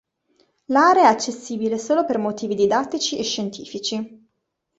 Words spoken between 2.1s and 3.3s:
motivi didattici e